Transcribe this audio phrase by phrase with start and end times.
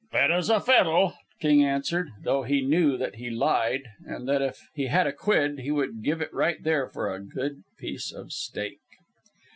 [0.11, 4.67] "Fit as a fiddle," King answered, though he knew that he lied, and that if
[4.73, 8.33] he had a quid, he would give it right there for a good piece of
[8.33, 8.79] steak.